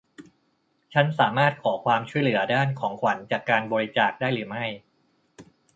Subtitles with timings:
[0.93, 4.65] ฉันสามารถขอความช่วยเหลือด้านของขวัญจากการบริจาคได้หรือไม่